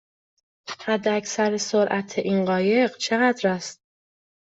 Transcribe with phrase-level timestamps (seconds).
[0.85, 3.81] حداکثر سرعت این قایق چقدر است؟